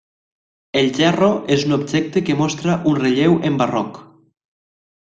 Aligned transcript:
El 0.81 0.89
gerro 0.99 1.27
és 1.57 1.67
un 1.69 1.77
objecte 1.77 2.25
que 2.31 2.39
mostra 2.43 2.81
un 2.95 2.99
relleu 3.05 3.39
en 3.51 3.63
barroc. 3.65 4.05